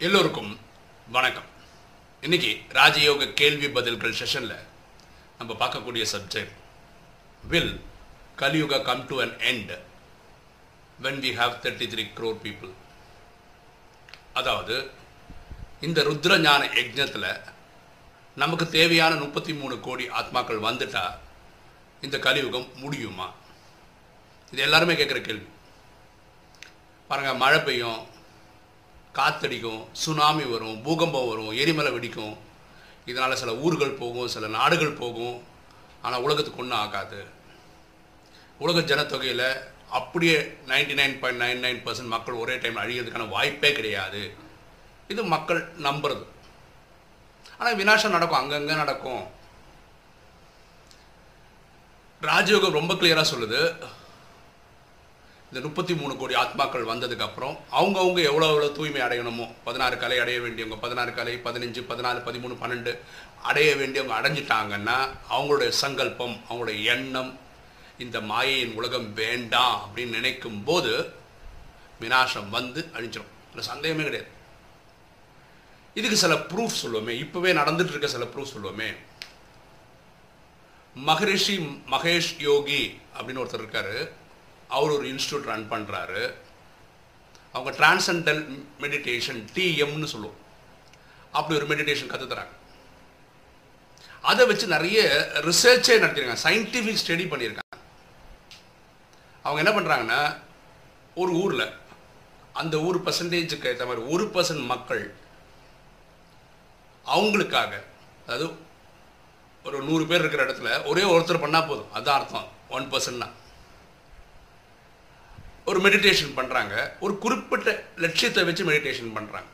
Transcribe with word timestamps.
எல்லோருக்கும் 0.00 0.60
வணக்கம். 1.08 1.44
இன்னைக்கு 2.20 2.62
ராஜயோக 2.68 3.32
கேள்வி 3.32 3.68
பதில்கள் 3.68 4.14
செஷனில் 4.14 4.54
நம்ம 5.38 5.52
பார்க்கக்கூடிய 5.52 6.04
subject 6.12 6.54
will 7.42 7.80
Kaliyuga 8.38 8.82
come 8.82 9.06
to 9.06 9.20
an 9.20 9.34
end 9.50 9.78
when 11.02 11.20
we 11.24 11.30
have 11.40 11.54
thirty 11.62 11.88
three 11.92 12.04
crore 12.18 12.38
people 12.44 12.70
அதாவது 14.32 14.90
இந்த 15.80 16.02
ருத்ர 16.02 16.38
ஞான 16.38 16.64
யஜ்னத்தில் 16.64 17.40
நமக்கு 18.34 18.68
தேவையான 18.68 19.14
முப்பத்தி 19.14 19.54
மூணு 19.54 19.80
கோடி 19.80 20.08
ஆத்மாக்கள் 20.08 20.64
வந்துட்டால் 20.68 21.18
இந்த 22.00 22.18
கலியுகம் 22.18 22.68
முடியுமா? 22.74 23.34
இது 24.52 24.62
எல்லாருமே 24.62 24.94
கேட்குற 24.94 25.20
கேள்வி. 25.20 25.46
பாருங்கள் 27.08 27.36
மழை 27.36 27.60
பெய்யும் 27.60 28.18
காத்தடிக்கும் 29.18 29.82
சுனாமி 30.02 30.44
வரும் 30.52 30.76
பூகம்பம் 30.86 31.28
வரும் 31.30 31.52
எரிமலை 31.62 31.90
வெடிக்கும். 31.94 32.34
இதனால் 33.10 33.40
சில 33.42 33.52
ஊர்கள் 33.66 33.98
போகும் 34.00 34.32
சில 34.34 34.48
நாடுகள் 34.58 34.98
போகும். 35.02 35.36
ஆனால் 36.04 36.24
உலகத்துக்கு 36.26 36.62
ஒன்றும் 36.62 36.82
ஆகாது. 36.84 37.20
உலக 38.64 38.80
ஜனத்தொகையில் 38.90 39.48
அப்படியே 39.98 40.36
ninety 40.70 40.94
nine 41.00 41.16
point 41.20 41.42
nine 41.44 41.62
nine 41.64 41.80
percent 41.84 42.12
மக்கள் 42.14 42.40
ஒரே 42.42 42.54
டைம் 42.62 42.80
அழிகிறதுக்கான 42.82 43.28
வாய்ப்பே 43.36 43.70
கிடையாது. 43.78 44.22
இது 45.12 45.20
மக்கள் 45.34 45.60
நம்புறது. 45.86 46.24
ஆனால் 47.58 47.78
வினாசம் 47.80 48.16
நடக்கும் 48.16 48.40
அங்கங்கே 48.40 48.76
நடக்கும். 48.82 49.24
ராஜயோகம் 52.28 52.78
ரொம்ப 52.78 52.94
கிளியராக 52.94 53.26
சொல்லுது. 53.32 53.60
இந்த 55.52 55.66
முப்பத்தி 55.66 55.94
மூணு 55.94 56.16
கோடி 56.16 56.34
ஆத்மாக்கள் 56.34 56.88
வந்ததுக்கு 56.90 57.20
அப்புறம் 57.20 57.58
அவங்கவுங்க 57.72 58.22
எவ்வளோ 58.22 58.46
எவ்வளோ 58.46 58.68
தூய்மை 58.68 59.00
அடையணுமோ 59.00 59.46
பதினாறு 59.64 59.96
கலை 59.96 60.18
அடைய 60.18 60.40
வேண்டியவங்க 60.40 60.76
பதினாறு 60.80 61.14
கலை 61.14 61.34
பதினஞ்சு 61.44 61.80
பதினாலு 61.88 62.20
பதிமூணு 62.26 62.54
பன்னெண்டு 62.60 62.98
அடைய 63.42 63.74
வேண்டியவங்க 63.76 64.14
அடைஞ்சிட்டாங்கன்னா 64.18 65.08
அவங்களுடைய 65.30 65.68
சங்கல்பம் 65.68 66.40
அவங்களுடைய 66.50 66.84
எண்ணம் 66.84 67.38
இந்த 67.98 68.20
மாயையின் 68.20 68.74
உலகம் 68.74 69.12
வேண்டாம் 69.14 69.74
அப்படின்னு 69.76 70.08
நினைக்கும் 70.08 70.64
போது 70.64 71.12
வினாசம் 72.00 72.48
வந்து 72.48 72.80
அழிஞ்சிடும் 72.92 73.32
இல்லை 73.50 73.64
சந்தேகமே 73.70 74.02
கிடையாது. 74.02 74.30
இதுக்கு 75.94 76.16
சில 76.16 76.34
ப்ரூஃப் 76.34 76.80
சொல்லுவோமே. 76.82 77.14
இப்போவே 77.24 77.52
நடந்துட்டு 77.60 77.88
இருக்க 77.88 78.06
சில 78.06 78.24
ப்ரூஃப் 78.24 78.52
சொல்லுவோமே. 78.54 78.96
மகரிஷி 80.94 81.58
மகேஷ் 81.90 82.32
யோகி 82.38 83.00
அப்படின்னு 83.18 83.42
ஒருத்தர் 83.42 83.62
இருக்காரு. 83.62 84.10
அவர் 84.76 84.94
ஒரு 84.96 85.06
இன்ஸ்டியூட் 85.12 85.48
ரன் 85.50 85.70
பண்ணுறாரு 85.72 86.22
அவங்க 87.56 87.70
டிரான்சென்டல் 87.80 88.42
மெடிடேஷன் 88.82 89.40
டிஎம்னு 89.54 90.08
சொல்லுவோம். 90.14 90.38
அப்படி 91.38 91.58
ஒரு 91.60 91.68
மெடிடேஷன் 91.72 92.12
கற்றுத்தராங்க 92.12 92.54
அதை 94.30 94.42
வச்சு 94.46 94.66
நிறைய 94.76 95.00
ரிசர்ச்சே 95.48 95.94
நடத்திருக்காங்க. 96.02 96.40
சயின்டிஃபிக் 96.46 97.02
ஸ்டடி 97.02 97.26
பண்ணியிருக்காங்க. 97.32 97.76
அவங்க 99.46 99.60
என்ன 99.62 99.72
பண்ணுறாங்கன்னா 99.76 100.20
ஒரு 101.20 101.32
ஊரில் 101.42 101.66
அந்த 102.60 102.76
ஊர் 102.86 102.98
பர்சன்டேஜுக்கு 103.04 103.70
ஏற்ற 103.70 103.84
மாதிரி 103.86 104.06
ஒரு 104.14 104.24
பர்சன்ட் 104.34 104.64
மக்கள் 104.72 105.04
அவங்களுக்காக 107.14 107.72
அதாவது 108.24 108.46
ஒரு 109.64 109.78
நூறு 109.88 110.04
பேர் 110.10 110.22
இருக்கிற 110.22 110.42
இடத்துல 110.44 110.70
ஒரே 110.90 111.02
ஒருத்தர் 111.14 111.42
பண்ணால் 111.44 111.68
போதும். 111.70 111.92
அதுதான் 111.96 112.20
அர்த்தம். 112.20 112.48
ஒன் 112.76 112.90
பர்சன்ட்னா 112.92 113.28
ஒரு 115.70 115.80
மெடிடேஷன் 115.86 116.36
பண்ணுறாங்க 116.38 116.74
ஒரு 117.04 117.14
குறிப்பிட்ட 117.24 117.70
லட்சியத்தை 118.04 118.44
வச்சு 118.48 118.68
மெடிடேஷன் 118.70 119.14
பண்ணுறாங்க 119.16 119.48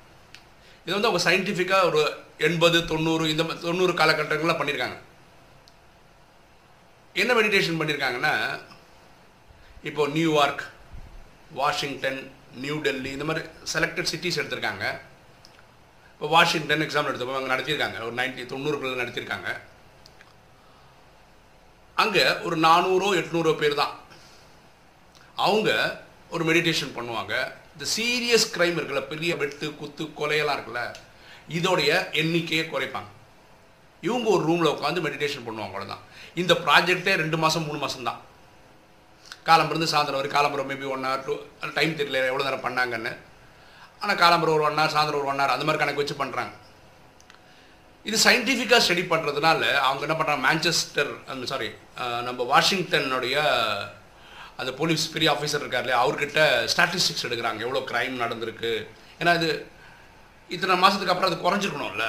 இது 0.84 0.94
வந்து 0.96 1.08
அவங்க 1.08 1.22
சயின்டிஃபிக்காக 1.28 1.88
ஒரு 1.90 2.02
எண்பது 2.48 2.78
தொண்ணூறு 2.92 3.24
இந்த 3.32 3.44
தொண்ணூறு 3.66 3.92
காலகட்டங்களில் 4.00 4.58
பண்ணியிருக்காங்க 4.60 4.98
என்ன 7.22 7.34
மெடிடேஷன் 7.40 7.78
பண்ணியிருக்காங்கன்னா 7.80 8.34
இப்போ 9.88 10.02
நியூயார்க் 10.16 10.64
வாஷிங்டன் 11.58 12.20
நியூ 12.62 12.76
டெல்லி 12.84 13.10
இந்த 13.16 13.24
மாதிரி 13.28 13.42
செலக்டட் 13.72 14.10
சிட்டிஸ் 14.10 14.38
எடுத்திருக்காங்க. 14.40 14.84
இப்போ 16.12 16.28
வாஷிங்டன் 16.34 16.82
எக்ஸாம்பிள் 16.84 17.10
எடுத்துப்போம். 17.10 17.38
அங்கே 17.40 17.52
நடத்தியிருக்காங்க 17.52 17.98
ஒரு 18.06 18.14
நைன்டி 18.20 18.42
தொண்ணூறுகளில் 18.52 19.02
நடத்தியிருக்காங்க 19.02 19.48
அங்கே 22.02 22.24
ஒரு 22.46 22.56
நானூறோ 22.66 23.08
எட்நூறோ 23.20 23.52
பேர் 23.62 23.80
தான். 23.82 23.94
அவங்க 25.46 25.70
ஒரு 26.34 26.42
மெடிடேஷன் 26.50 26.94
பண்ணுவாங்க. 26.96 27.34
இந்த 27.74 27.86
சீரியஸ் 27.96 28.46
கிரைம் 28.54 28.78
இருக்குல்ல 28.78 29.02
பெரிய 29.12 29.32
வெட்டு 29.42 29.66
குத்து 29.80 30.04
கொலையெல்லாம் 30.20 30.56
இருக்குல்ல 30.58 30.82
இதோடைய 31.58 31.90
எண்ணிக்கையை 32.20 32.64
குறைப்பாங்க. 32.72 33.10
இவங்க 34.06 34.28
ஒரு 34.36 34.42
ரூமில் 34.48 34.72
உட்காந்து 34.74 35.04
மெடிடேஷன் 35.06 35.46
பண்ணுவாங்க 35.46 35.72
அவ்வளோதான் 35.72 36.04
இந்த 36.40 36.52
ப்ராஜெக்டே 36.64 37.12
ரெண்டு 37.22 37.36
மாதம் 37.44 37.66
மூணு 37.68 37.78
மாதம் 37.84 38.08
தான் 38.10 38.20
காலம்பருந்து 39.48 39.92
சாயந்தரம் 39.92 40.20
வரை 40.20 40.30
காலம்பரம் 40.36 40.68
maybe 40.70 40.86
one 40.94 41.04
hour 41.06 41.24
two 41.26 41.34
time 41.78 41.98
தெரியல 41.98 42.22
எவ்வளோ 42.30 42.46
நேரம் 42.46 42.64
பண்ணாங்கன்னு. 42.66 43.12
ஆனால் 44.02 44.18
காலம்பரம் 44.22 44.56
ஒரு 44.56 44.64
ஒன் 44.68 44.78
ஹவர் 44.80 44.94
சாயந்தரம் 44.94 45.20
ஒரு 45.22 45.30
ஒன் 45.32 45.40
ஹவர் 45.42 45.54
அந்த 45.54 45.66
மாதிரி 45.66 45.82
கணக்கு 45.82 46.02
வச்சு 46.02 46.16
பண்ணுறாங்க 46.22 46.54
இது 48.08 48.16
சயின்டிஃபிக்காக 48.24 48.82
ஸ்டடி 48.86 49.04
பண்ணுறதுனால 49.12 49.62
அவங்க 49.86 50.02
என்ன 50.06 50.16
பண்ணுறாங்க 50.18 50.42
மேன்செஸ்டர் 50.48 51.12
சாரி 51.52 51.70
நம்ம 52.26 52.44
வாஷிங்டனுடைய 52.52 53.36
அந்த 54.60 54.70
போலீஸ் 54.80 55.04
பெரிய 55.14 55.28
ஆஃபீஸர் 55.36 55.62
இருக்கார் 55.62 55.84
இல்லையா 55.84 56.02
அவர்கிட்ட 56.04 56.40
ஸ்டாட்டிஸ்டிக்ஸ் 56.72 57.26
எடுக்கிறாங்க 57.28 57.64
எவ்வளோ 57.66 57.82
க்ரைம் 57.90 58.14
நடந்திருக்கு. 58.24 58.72
ஏன்னா 59.20 59.32
இது 59.40 59.50
இத்தனை 60.54 60.74
மாதத்துக்கு 60.82 61.12
அப்புறம் 61.14 61.30
அது 61.30 61.44
குறைஞ்சிருக்கணும்ல. 61.44 62.06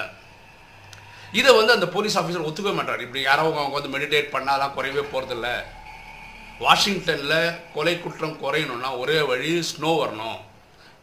இதை 1.40 1.52
வந்து 1.59 1.75
அந்த 1.78 1.88
போலீஸ் 1.96 2.18
ஆஃபீஸர் 2.22 2.47
ஒத்துக்கவே 2.50 2.75
மாட்டார். 2.80 3.03
இப்படி 3.06 3.22
யாரோ 3.30 3.46
அவங்க 3.62 3.78
வந்து 3.78 3.94
மெடிடேட் 3.96 4.34
பண்ணாதான் 4.35 4.75
குறையவே 4.78 5.03
போகிறதில்ல 5.13 5.50
வாஷிங்டனில் 6.66 7.40
கொலை 7.74 7.96
குற்றம் 8.03 8.38
குறையணும்னா 8.44 8.91
ஒரே 9.02 9.18
வழி 9.31 9.52
ஸ்னோ 9.72 9.91
வரணும். 10.03 10.40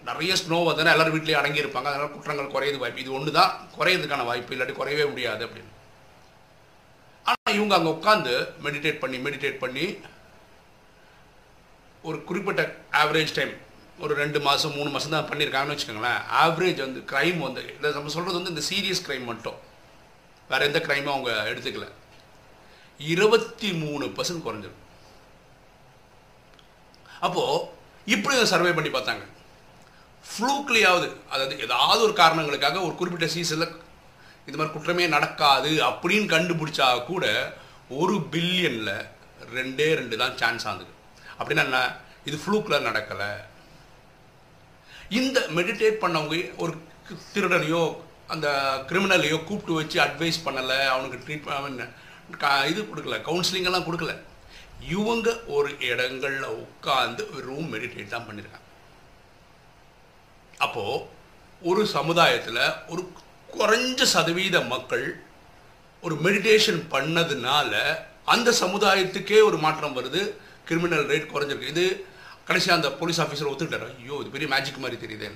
நிறைய 0.09 0.33
ஸ்னோ 0.41 0.57
வந்ததுன்னா 0.69 0.95
எல்லாரும் 0.95 1.15
வீட்லேயும் 1.17 1.41
அடங்கியிருப்பாங்க 1.41 1.91
அதனால் 1.91 2.15
குற்றங்கள் 2.15 2.55
குறையது 2.55 2.81
வாய்ப்பு. 2.81 3.03
இது 3.05 3.15
ஒன்று 3.19 3.39
தான் 3.39 3.53
குறையிறதுக்கான 3.77 4.27
வாய்ப்பு 4.31 4.55
இல்லாட்டி 4.55 4.75
குறையவே 4.81 5.05
முடியாது 5.13 5.43
அப்படின்னு. 5.47 5.71
ஆனால் 7.27 7.57
இவங்க 7.59 7.75
அங்கே 7.79 7.93
உட்காந்து 7.97 8.35
மெடிடேட் 8.65 9.03
பண்ணி 9.05 9.19
மெடிடேட் 9.27 9.63
பண்ணி 9.63 9.87
ஒரு 12.09 12.19
குறிப்பிட்ட 12.29 12.63
ஆவரேஜ் 13.03 13.37
டைம் 13.37 13.53
ஒரு 14.05 14.13
ரெண்டு 14.21 14.39
மாதம் 14.47 14.75
மூணு 14.77 14.89
மாதம் 14.95 15.15
தான் 15.15 15.29
பண்ணியிருக்காங்கன்னு 15.29 15.75
வச்சுக்கோங்களேன். 15.75 16.23
ஆவரேஜ் 16.43 16.81
வந்து 16.85 17.01
க்ரைம் 17.11 17.39
வந்து 17.47 17.63
இதை 17.77 17.93
நம்ம 17.97 18.13
சொல்கிறது 18.15 18.39
வந்து 18.39 18.53
இந்த 18.55 18.65
சீரியஸ் 18.71 19.05
க்ரைம் 19.07 19.25
மட்டும். 19.31 19.59
வேறு 20.51 20.67
எந்த 20.69 20.81
க்ரைமும் 20.87 21.15
அவங்க 21.15 21.33
எடுத்துக்கல. 21.51 21.87
இருபத்தி 23.15 23.69
மூணு 23.83 24.05
பர்சன்ட் 24.17 24.45
குறைஞ்சிரும். 24.47 24.81
அப்போது 27.27 27.63
இப்படி 28.15 28.45
சர்வே 28.53 28.73
பண்ணி 28.79 28.91
பார்த்தாங்க. 28.97 29.25
ஃப்ளூக்லியாவது 30.31 31.09
அதாவது 31.33 31.55
ஏதாவது 31.67 32.01
ஒரு 32.07 32.15
காரணங்களுக்காக 32.23 32.83
ஒரு 32.89 32.95
குறிப்பிட்ட 33.01 33.27
சீசனில் 33.37 33.75
இந்த 34.47 34.57
மாதிரி 34.59 34.75
குற்றமே 34.75 35.05
நடக்காது 35.17 35.73
அப்படின்னு 35.89 36.27
கண்டுபிடிச்சா 36.35 36.89
கூட 37.13 37.25
ஒரு 38.01 38.17
பில்லியனில் 38.35 38.95
ரெண்டே 39.57 39.89
ரெண்டு 40.01 40.17
தான் 40.23 40.37
சான்ஸ் 40.43 40.67
ஆகுது. 40.73 40.93
அப்படின்னா 41.39 41.65
என்ன? 41.69 41.81
இது 42.29 42.37
ஃப்ளூக்கில் 42.43 42.87
நடக்கலை. 42.89 43.31
இந்த 45.21 45.39
மெடிடேட் 45.57 46.03
பண்ணவங்க 46.05 46.37
ஒரு 46.65 46.75
திருடனையோ 47.33 47.83
அந்த 48.35 48.49
கிரிமினலையோ 48.91 49.39
கூப்பிட்டு 49.49 49.79
வச்சு 49.79 49.97
அட்வைஸ் 50.05 50.45
பண்ணலை 50.45 50.79
அவனுக்கு 50.93 51.19
ட்ரீட்மெண்ட் 51.25 51.83
இது 52.71 52.81
கொடுக்கல 52.83 53.17
கவுன்சிலிங்கெல்லாம் 53.27 53.87
கொடுக்கல. 53.89 54.13
இவங்க 54.95 55.29
ஒரு 55.57 55.71
இடங்கள்ல 55.89 56.47
உட்காந்து 56.63 57.23
ரூம் 57.49 57.69
மெடிடேட் 57.75 58.15
தான் 58.15 58.27
பண்ணியிருக்காங்க 58.29 58.71
அப்போது 60.67 61.05
ஒரு 61.71 61.83
சமுதாயத்தில் 61.97 62.65
ஒரு 62.93 63.03
குறைஞ்ச 63.59 64.03
சதவீத 64.15 64.57
மக்கள் 64.73 65.07
ஒரு 66.03 66.15
மெடிடேஷன் 66.27 66.81
பண்ணதுனால 66.95 67.73
அந்த 68.35 68.51
சமுதாயத்துக்கே 68.61 69.39
ஒரு 69.49 69.59
மாற்றம் 69.65 69.97
வருது. 69.99 70.23
கிரிமினல் 70.69 71.07
ரேட் 71.13 71.33
குறைஞ்சிருக்கு. 71.33 71.73
இது 71.75 71.85
கடைசியாக 72.49 72.79
அந்த 72.79 72.89
போலீஸ் 73.01 73.21
ஆஃபீஸர் 73.25 73.51
ஒத்துக்கிட்டார். 73.51 73.89
ஐயோ 74.03 74.17
இது 74.23 74.35
பெரிய 74.37 74.49
மேஜிக் 74.55 74.83
மாதிரி 74.85 74.99
தெரியுது. 75.05 75.29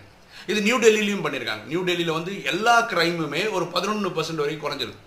இது 0.50 0.58
நியூ 0.66 0.76
டெல்லியிலையும் 0.84 1.24
பண்ணியிருக்காங்க 1.26 1.64
நியூ 1.72 1.80
டெல்லியில் 1.88 2.16
வந்து 2.18 2.32
எல்லா 2.52 2.74
கிரைமுமே 2.92 3.42
ஒரு 3.56 3.64
பதினொன்று 3.74 4.10
பர்சன்ட் 4.16 4.42
வரைக்கும் 4.42 4.66
குறைஞ்சிருக்கு 4.66 5.06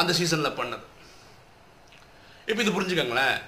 அந்த 0.00 0.12
சீசனில் 0.18 0.58
பண்ணது. 0.60 0.84
இப்போ 2.50 2.60
இது 2.64 2.76
புரிஞ்சுக்கோங்களேன். 2.76 3.38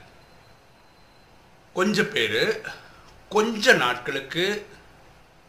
கொஞ்சம் 1.79 2.11
பேர் 2.15 2.43
கொஞ்ச 3.35 3.75
நாட்களுக்கு 3.85 4.45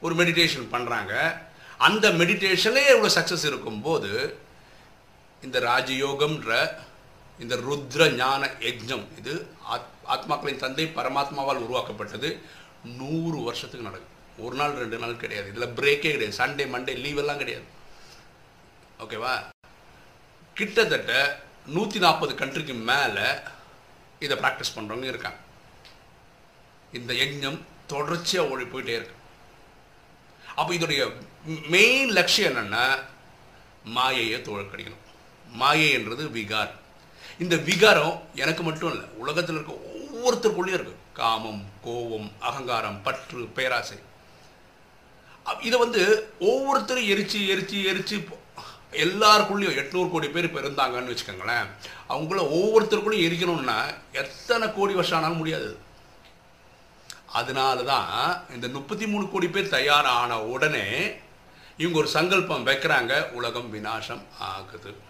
ஒரு 0.05 0.13
மெடிடேஷன் 0.19 0.67
பண்ணுறாங்க 0.73 1.13
அந்த 1.87 2.05
மெடிடேஷனே 2.19 2.83
இவ்வளோ 2.93 3.09
சக்ஸஸ் 3.17 3.45
இருக்கும்போது 3.49 4.11
இந்த 5.45 5.57
ராஜயோகம்ன்ற 5.69 6.51
இந்த 7.43 7.55
ருத்ர 7.67 8.01
ஞான 8.21 8.49
யஜ்ஞம் 8.67 9.05
இது 9.19 9.33
ஆத் 9.73 9.89
ஆத்மாக்களின் 10.15 10.63
தந்தை 10.63 10.85
பரமாத்மாவால் 10.97 11.63
உருவாக்கப்பட்டது 11.65 12.29
நூறு 12.99 13.39
வருஷத்துக்கு 13.47 13.87
நடக்கும். 13.89 14.17
ஒரு 14.45 14.55
நாள் 14.59 14.79
ரெண்டு 14.81 14.97
நாள் 15.03 15.21
கிடையாது. 15.23 15.47
இதில் 15.53 15.75
பிரேக்கே 15.79 16.11
கிடையாது. 16.13 16.39
சண்டே 16.41 16.65
மண்டே 16.73 16.93
லீவ் 17.05 17.21
எல்லாம் 17.23 17.41
கிடையாது. 17.41 17.67
ஓகேவா 19.03 19.33
கிட்டத்தட்ட 20.59 21.13
நூற்றி 21.75 21.99
நாற்பது 22.05 22.33
கண்ட்ரிக்கு 22.41 22.73
மேலே 22.91 23.27
இதை 24.25 24.35
ப்ராக்டிஸ் 24.43 24.75
பண்ணுறவங்க 24.75 25.07
இருக்காங்க. 25.13 25.39
இந்த 26.97 27.11
யஜ்ஞம் 27.21 27.59
தொடர்ச்சியாக 27.93 28.51
ஓடி 28.53 28.65
போயிட்டே 28.73 28.95
இருக்கு. 28.99 29.17
அப்போ 30.59 30.71
இதோடைய 30.77 31.01
மெயின் 31.75 32.09
லட்சியம் 32.17 32.49
என்னன்னா 32.51 32.85
மாயையை 33.97 34.39
தோழக்கடிக்கணும் 34.47 35.05
மாயை 35.61 35.87
என்றது 35.97 36.23
விகார் 36.37 36.73
இந்த 37.43 37.55
விகாரம் 37.69 38.17
எனக்கு 38.43 38.63
மட்டும் 38.67 38.91
இல்லை 38.93 39.05
உலகத்தில் 39.21 39.57
இருக்க 39.57 39.73
ஒவ்வொருத்தருக்குள்ளேயும் 40.21 40.73
இருக்கு. 40.73 40.95
காமம் 41.13 41.65
கோபம் 41.83 42.31
அகங்காரம் 42.39 43.01
பற்று 43.01 43.45
பேராசை. 43.45 43.97
அப்- 45.45 45.65
இதை 45.65 45.79
வந்து 45.79 46.33
ஒவ்வொருத்தரும் 46.39 47.03
எரிச்சு 47.03 47.37
எரிச்சு 47.37 47.93
எரிச்சு 47.93 48.39
எல்லாருக்குள்ளேயும் 48.91 49.75
எட்நூறு 49.75 50.11
கோடி 50.11 50.29
பேர் 50.29 50.43
இப்போ 50.43 50.59
இருந்தாங்கன்னு 50.59 51.17
வச்சுக்கோங்களேன். 51.17 51.65
அவங்கள 52.09 52.39
ஒவ்வொருத்தருக்குள்ளேயும் 52.39 53.31
எரிக்கணும்னா 53.31 53.93
எத்தனை 54.11 54.73
கோடி 54.73 54.93
வருஷம் 54.93 55.17
ஆனாலும் 55.17 55.37
முடியாது. 55.37 55.77
அதனால 57.25 57.83
தான் 57.83 58.43
இந்த 58.53 58.67
முப்பத்தி 58.67 59.07
மூணு 59.07 59.29
கோடி 59.29 59.47
பேர் 59.47 59.69
தயாரான 59.69 60.41
உடனே 60.41 61.11
இவங்க 61.77 61.97
ஒரு 61.97 62.07
சங்கல்பம் 62.07 62.65
வைக்கிறாங்க 62.65 63.31
உலகம் 63.31 63.73
விநாசம் 63.73 64.21
ஆகுது. 64.39 65.09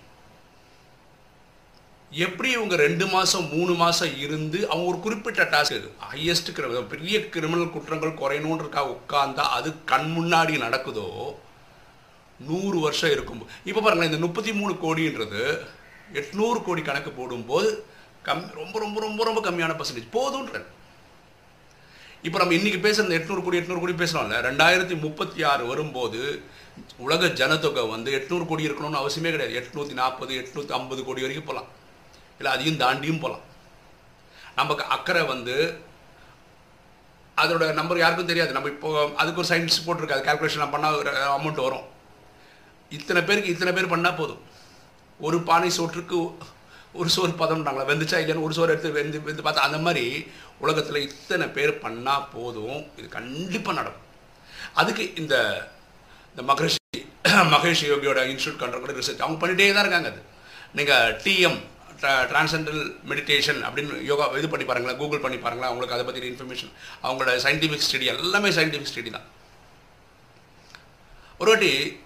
எப்படி 2.11 2.51
இவங்க 2.51 2.75
ரெண்டு 2.75 3.07
மாதம் 3.07 3.49
மூணு 3.49 3.73
மாதம் 3.73 4.17
இருந்து 4.17 4.69
அவங்க 4.69 4.91
ஒரு 4.91 4.99
குறிப்பிட்ட 4.99 5.43
டாஸ்க் 5.43 5.89
ஹையஸ்ட் 6.11 6.87
பெரிய 6.87 7.29
கிரிமினல் 7.29 7.69
குற்றங்கள் 7.69 8.11
குறையணுன்றக்காக 8.11 8.97
உட்கார்ந்தா 8.97 9.35
அது 9.35 9.83
கண் 9.85 10.13
முன்னாடி 10.17 10.57
நடக்குதோ? 10.57 11.35
நூறு 12.39 12.79
வருஷம் 12.79 13.11
இருக்கும் 13.11 13.47
இப்போ 13.63 13.81
பாருங்களேன் 13.81 14.13
இந்த 14.13 14.25
முப்பத்தி 14.25 14.53
மூணு 14.53 14.73
கோடின்றது 14.73 15.61
எட்நூறு 16.13 16.63
கோடி 16.63 16.81
கணக்கு 16.81 17.11
போடும்போது 17.11 17.85
கம் 18.21 18.51
ரொம்ப 18.53 18.79
ரொம்ப 18.79 18.99
ரொம்ப 18.99 19.23
ரொம்ப 19.23 19.51
கம்மியான 19.51 19.75
பர்சன்டேஜ் 19.75 20.13
போதுன்றது 20.13 20.65
இப்போ 22.21 22.39
நம்ம 22.39 22.53
இன்றைக்கி 22.53 22.79
பேசுகிற 22.79 23.17
எட்நூறு 23.17 23.43
கோடி 23.43 23.57
எட்நூறு 23.57 23.79
கோடி 23.79 23.91
பேசுகிறோம்ல 23.91 24.41
ரெண்டாயிரத்தி 24.41 24.99
முப்பத்தி 24.99 25.43
ஆறு 25.43 25.65
வரும்போது 25.65 26.43
உலக 26.97 27.27
ஜனத்தொகை 27.27 27.89
வந்து 27.89 28.11
எட்நூறு 28.11 28.45
கோடி 28.45 28.67
இருக்கணும்னு 28.67 29.01
அவசியமே 29.03 29.31
கிடையாது. 29.31 29.59
எட்நூற்றி 29.59 29.93
நாற்பது 29.93 30.35
எட்நூற்றி 30.35 30.69
ஐம்பது 30.69 31.03
கோடி 31.03 31.21
வரைக்கும் 31.21 31.45
போகலாம் 31.45 31.80
இல்லை 32.41 32.51
அதையும் 32.55 32.81
தாண்டியும் 32.83 33.23
போகலாம் 33.23 33.47
நமக்கு 34.59 34.83
அக்கறை 34.95 35.23
வந்து 35.33 35.55
அதோட 37.41 37.65
நம்பர் 37.77 38.01
யாருக்கும் 38.01 38.29
தெரியாது. 38.29 38.55
நம்ம 38.55 38.69
இப்போ 38.75 38.89
அதுக்கு 39.21 39.41
ஒரு 39.41 39.49
சயின்ஸ் 39.51 39.83
போட்டிருக்கு. 39.85 40.15
அது 40.15 40.25
கால்குலேஷன் 40.27 40.73
பண்ணால் 40.73 40.97
ஒரு 41.01 41.11
அமௌண்ட் 41.35 41.61
வரும். 41.67 41.85
இத்தனை 42.97 43.21
பேருக்கு 43.27 43.53
இத்தனை 43.53 43.71
பேர் 43.77 43.93
பண்ணால் 43.93 44.17
போதும். 44.19 44.41
ஒரு 45.27 45.37
பானை 45.49 45.69
சோற்றுக்கு 45.77 46.19
ஒரு 46.99 47.09
சோறு 47.15 47.33
பதம்ன்றாங்களா 47.41 47.87
வெந்துச்சா 47.89 48.17
இல்லைன்னு 48.21 48.45
ஒரு 48.47 48.53
சோறு 48.57 48.73
எடுத்து 48.73 48.89
வெந்து 48.97 49.21
வெந்து 49.27 49.45
பார்த்தா 49.45 49.67
அந்த 49.67 49.79
மாதிரி 49.85 50.05
உலகத்தில் 50.63 51.03
இத்தனை 51.07 51.45
பேர் 51.57 51.73
பண்ணால் 51.83 52.27
போதும். 52.33 52.79
இது 52.99 53.07
கண்டிப்பாக 53.17 53.77
நடக்கும். 53.79 54.07
அதுக்கு 54.81 55.03
இந்த 55.21 55.35
இந்த 56.31 56.43
மகரிஷி 56.49 56.79
மகேஷ் 57.53 57.83
யோகியோட 57.91 58.19
இன்ஸ்டியூட் 58.31 58.61
கண்ட்ரோல் 58.61 58.97
ரிசர்ச் 58.99 59.23
அவங்க 59.25 59.39
பண்ணிகிட்டே 59.41 59.73
தான் 59.77 59.85
இருக்காங்க 59.85 60.09
அது. 60.13 60.21
நீங்கள் 60.77 61.15
டிஎம் 61.23 61.59
டிரான்சென்டல் 62.01 62.81
மெடிடேஷன் 63.09 63.59
அப்படின்னு 63.67 64.01
யோகா 64.03 64.25
இது 64.37 64.49
பண்ணி 64.49 64.65
பாருங்களேன் 64.65 64.99
கூகுள் 65.01 65.23
பண்ணி 65.25 65.37
பாருங்களேன் 65.37 65.71
அவங்களுக்கு 65.71 65.95
அதை 65.95 66.05
பற்றின 66.07 66.29
இன்ஃபர்மேஷன் 66.31 66.71
அவங்களோட 67.03 67.33
சயின்டிஃபிக் 67.45 67.87
ஸ்டடி 67.87 68.05
எல்லாமே 68.13 68.49
சயின்டிஃபிக் 68.49 68.91
ஸ்டடி 68.91 69.09
தான். 69.09 69.27
ஒரு 71.37 71.51
வாட்டி 71.51 71.99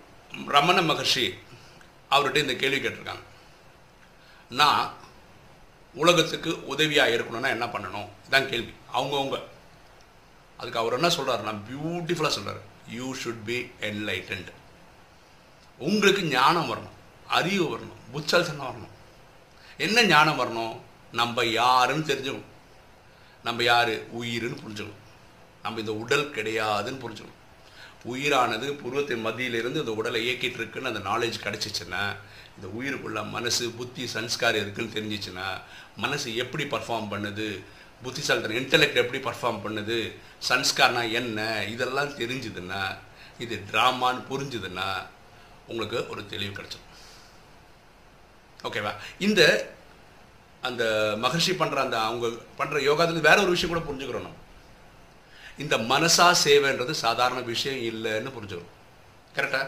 ரமண 0.47 0.81
மகர்ஷி 0.81 1.25
அவர்கிட்ட 2.11 2.35
இந்த 2.35 2.55
கேள்வி 2.55 2.79
கேட்டிருக்காங்க. 2.87 3.23
நான் 4.49 4.93
உலகத்துக்கு 5.93 6.65
உதவியாக 6.65 7.15
இருக்கணும்னா 7.15 7.49
என்ன 7.55 7.65
பண்ணணும்? 7.65 8.07
இதான் 8.27 8.49
கேள்வி. 8.49 8.73
அவங்கவுங்க. 8.93 9.39
அதுக்கு 10.57 10.79
அவர் 10.79 10.97
என்ன 10.97 11.07
சொல்கிறாருன்னா 11.07 11.53
பியூட்டிஃபுல்லாக 11.69 12.35
சொல்கிறார் 12.37 12.61
யூ 12.97 13.15
ஷுட் 13.21 13.43
பி 13.45 13.57
என்லைட்டன்ட் 13.89 14.51
உங்களுக்கு 15.77 16.23
ஞானம் 16.23 16.69
வரணும் 16.71 16.97
அறிவு 17.27 17.77
வரணும் 17.77 18.01
புத்தல்சனம் 18.13 18.67
வரணும். 18.69 18.93
என்ன 19.77 20.03
ஞானம் 20.03 20.39
வரணும்? 20.39 20.79
நம்ம 21.11 21.45
யாருன்னு 21.45 22.05
தெரிஞ்சுக்கணும். 22.05 22.43
நம்ம 23.43 23.63
யார்? 23.63 24.19
உயிர்னு 24.19 24.57
புரிஞ்சுக்கணும். 24.67 25.03
நம்ம 25.63 25.79
இந்த 25.79 25.93
உடல் 25.93 26.29
கிடையாதுன்னு 26.29 26.99
புரிஞ்சுக்கணும். 26.99 27.43
உயிரானது 28.05 28.71
புருவத்தின் 28.71 29.25
மத்தியிலிருந்து 29.25 29.79
இந்த 29.79 29.93
உடலை 29.93 30.29
இயக்கிட்டு 30.29 30.53
இருக்குன்னு 30.53 30.87
அந்த 30.87 31.09
நாலேஜ் 31.09 31.39
கிடச்சிச்சுன்னா 31.43 32.15
இந்த 32.55 32.67
உயிருக்குள்ள 32.79 33.29
மனசு 33.29 33.69
புத்தி 33.69 34.07
சன்ஸ்காரம் 34.07 34.61
இருக்குன்னு 34.61 34.93
தெரிஞ்சிச்சுன்னா 34.93 35.61
மனசு 35.97 36.35
எப்படி 36.35 36.63
பர்ஃபார்ம் 36.63 37.07
பண்ணுது? 37.11 37.63
புத்திசாலித்தனம் 38.03 38.63
இன்டலெக்ட் 38.63 38.95
எப்படி 38.95 39.23
பர்ஃபார்ம் 39.23 39.61
பண்ணுது? 39.65 40.15
சன்ஸ்கார்னா 40.49 41.11
என்ன? 41.11 41.63
இதெல்லாம் 41.63 42.09
தெரிஞ்சுதுன்னா 42.09 42.97
இது 43.39 43.63
ட்ராமான்னு 43.71 44.23
புரிஞ்சுதுன்னா 44.29 45.07
உங்களுக்கு 45.67 46.09
ஒரு 46.09 46.25
தெளிவு 46.25 46.61
கிடச்சிடும். 46.61 46.84
ஓகேவா 48.67 48.91
இந்த 49.27 49.41
அந்த 50.67 50.83
மகர்ஷி 51.23 51.53
பண்ணுற 51.61 51.79
அந்த 51.85 51.97
அவங்க 52.09 52.27
பண்ணுற 52.59 52.77
யோகாத்துல 52.89 53.27
வேற 53.29 53.37
ஒரு 53.45 53.51
விஷயம் 53.55 53.73
கூட 53.73 53.81
புரிஞ்சுக்கிறோம் 53.87 54.27
நம்ம. 54.27 54.41
இந்த 55.63 55.75
மனசா 55.91 56.27
சேவைன்றது 56.45 56.93
சாதாரண 57.05 57.41
விஷயம் 57.53 57.81
இல்லைன்னு 57.89 58.35
புரிஞ்சுக்கிறோம். 58.37 58.71
கரெக்டா 59.35 59.61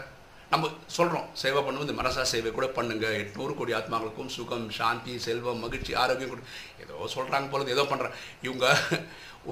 நம்ம 0.52 0.70
சொல்கிறோம் 0.96 1.26
சேவை 1.42 1.60
பண்ணுவோம் 1.62 1.86
இந்த 1.86 1.96
மனசா 2.00 2.22
சேவை 2.32 2.50
கூட 2.52 2.66
பண்ணுங்க. 2.78 3.06
எட்நூறு 3.22 3.52
கோடி 3.58 3.72
ஆத்மாக்களுக்கும் 3.78 4.32
சுகம் 4.36 4.66
சாந்தி 4.78 5.14
செல்வம் 5.26 5.62
மகிழ்ச்சி 5.64 5.94
ஆரோக்கியம் 6.02 6.30
கொடு. 6.32 6.44
ஏதோ 6.82 7.08
சொல்கிறாங்க 7.16 7.48
போல 7.52 7.76
ஏதோ 7.76 7.84
பண்ணுறேன் 7.90 8.16
இவங்க 8.46 8.66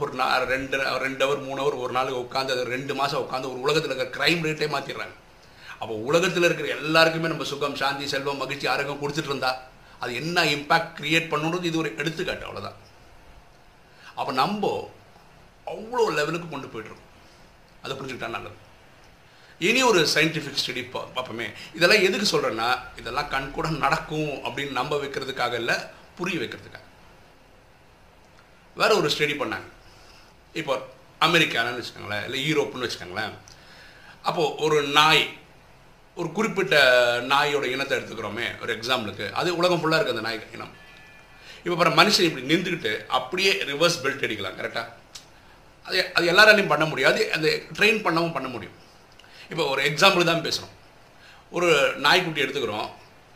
ஒரு 0.01 0.11
நா 0.21 0.27
ரெண்டு 0.55 0.77
ரெண்டு 1.05 1.23
ஹவர் 1.25 1.45
மூணு 1.49 1.61
ஹவர் 1.63 1.83
ஒரு 1.85 1.93
நாள் 1.99 2.19
உட்காந்து 2.25 2.55
அது 2.55 2.65
ரெண்டு 2.77 2.95
மாதம் 3.01 3.23
உட்காந்து 3.25 3.51
ஒரு 3.53 3.61
உலகத்தில் 3.67 3.91
இருக்கிற 3.91 4.11
க்ரைம் 4.17 4.45
ரேட்டே 4.47 4.69
மாற்றிடுறாங்க 4.75 5.17
அப்போ 5.81 5.95
உலகத்தில் 6.09 6.47
இருக்கிற 6.49 6.69
எல்லாருக்குமே 6.77 7.31
நம்ம 7.33 7.47
சுகம் 7.53 7.81
சாந்தி 7.81 8.07
செல்வம் 8.13 8.43
மகிழ்ச்சி 8.43 8.67
ஆரோக்கியம் 8.75 9.03
கொடுத்துட்டு 9.03 9.33
இருந்தா 9.33 9.51
அது 10.03 10.13
என்ன 10.21 10.45
இம்பேக்ட் 10.57 10.95
கிரியேட் 10.99 11.31
பண்ணணுன்றது 11.33 11.71
இது 11.71 11.83
ஒரு 11.83 11.91
எடுத்துக்காட்டு 12.01 12.47
அவ்வளோதான் 12.49 12.79
அப்போ 14.19 14.33
நம்ம 14.43 14.71
அவ்வளோ 15.73 16.05
லெவலுக்கு 16.19 16.49
கொண்டு 16.49 16.69
போயிட்டுருக்கோம். 16.73 17.13
அதை 17.83 17.93
புரிஞ்சுக்கிட்டா 17.97 18.29
நல்லது. 18.35 18.57
இனி 19.67 19.81
ஒரு 19.91 20.01
சயின்டிஃபிக் 20.15 20.61
ஸ்டடி 20.63 20.83
பார்ப்போமே. 20.95 21.47
இதெல்லாம் 21.77 22.05
எதுக்கு 22.09 22.27
சொல்கிறேன்னா 22.33 22.69
இதெல்லாம் 23.01 23.31
கண் 23.35 23.55
கூட 23.57 23.69
நடக்கும் 23.85 24.33
அப்படின்னு 24.47 24.79
நம்ப 24.81 24.97
வைக்கிறதுக்காக 25.03 25.55
இல்லை 25.63 25.77
புரிய 26.19 26.37
வைக்கிறதுக்காக. 26.43 26.85
வேற 28.81 28.91
ஒரு 29.01 29.09
ஸ்டடி 29.15 29.35
பண்ணாங்க. 29.43 29.69
இப்போ 30.61 30.75
அமெரிக்கானு 31.29 31.79
வச்சுக்கோங்களேன் 31.79 32.25
இல்லை 32.27 32.41
யூரோப்புன்னு 32.49 32.87
வச்சுக்கோங்களேன். 32.87 33.35
அப்போது 34.29 34.55
ஒரு 34.67 34.79
நாய் 34.99 35.25
ஒரு 36.21 36.29
குறிப்பிட்ட 36.37 36.77
நாயோட 37.31 37.65
இனத்தை 37.75 37.95
எடுத்துக்கிறோமே 37.97 38.47
ஒரு 38.63 38.71
எக்ஸாம்பிளுக்கு 38.77 39.27
அது 39.41 39.49
உலகம் 39.61 39.81
ஃபுல்லாக 39.81 39.99
இருக்குது 39.99 40.17
அந்த 40.17 40.27
நாய் 40.27 40.39
இனம். 40.57 40.75
இப்போ 41.63 41.75
அப்புறம் 41.77 41.97
மனுஷன் 42.01 42.27
இப்படி 42.29 42.45
நின்றுக்கிட்டு 42.53 42.93
அப்படியே 43.19 43.51
ரிவர்ஸ் 43.71 43.99
பெல்ட் 44.05 44.25
அடிக்கலாம் 44.27 44.57
கரெக்டாக 44.59 44.87
அது 45.87 45.99
அது 46.19 46.25
எல்லாராலையும் 46.33 46.73
பண்ண 46.73 46.85
முடியாது 46.93 47.21
அந்த 47.37 47.49
ட்ரெயின் 47.79 48.01
பண்ணவும் 48.07 48.37
பண்ண 48.37 48.49
முடியும். 48.55 48.77
இப்போ 49.53 49.65
ஒரு 49.73 49.83
எக்ஸாம்பிள் 49.91 50.31
தான் 50.31 50.45
பேசுகிறோம் 50.47 50.73
ஒரு 51.57 51.69
நாய்க்குட்டி 52.07 52.45
எடுத்துக்கிறோம். 52.45 52.89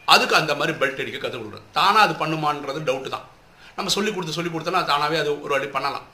அதுக்கு 0.08 0.34
அந்த 0.40 0.52
மாதிரி 0.60 0.72
பெல்ட் 0.80 1.02
அடிக்க 1.02 1.18
கற்றுக் 1.18 1.42
கொடுக்குறோம் 1.42 1.68
தானாக 1.76 2.06
அது 2.06 2.14
பண்ணுமான்றது 2.22 2.80
டவுட்டு 2.88 3.12
தான். 3.16 3.26
நம்ம 3.76 3.92
சொல்லி 3.96 4.10
கொடுத்து 4.14 4.38
சொல்லி 4.38 4.50
கொடுத்தோன்னா 4.54 4.82
தானாகவே 4.92 5.20
அது 5.22 5.30
ஒரு 5.44 5.52
வாட்டி 5.54 5.70
பண்ணலாம். 5.76 6.06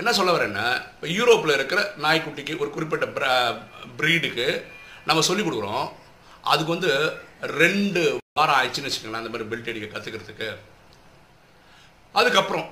என்ன 0.00 0.10
சொல்ல 0.20 0.30
வரேன்னா 0.36 0.64
இப்போ 0.94 1.06
யூரோப்பில் 1.18 1.56
இருக்கிற 1.58 1.82
நாய்க்குட்டிக்கு 2.04 2.54
ஒரு 2.62 2.70
குறிப்பிட்ட 2.76 3.28
ப்ரீடுக்கு 4.00 4.48
நம்ம 5.08 5.22
சொல்லிக் 5.28 5.46
கொடுக்குறோம். 5.48 5.86
அதுக்கு 6.52 6.74
வந்து 6.74 6.90
ரெண்டு 7.62 8.00
வாரம் 8.38 8.56
ஆயிடுச்சுன்னு 8.58 8.88
வச்சுக்கோங்களேன் 8.88 9.22
அந்த 9.22 9.32
மாதிரி 9.32 9.48
பெல்ட் 9.50 9.70
அடிக்க 9.70 9.88
கற்றுக்கிறதுக்கு 9.94 10.48
அதுக்கப்புறம் 12.14 12.66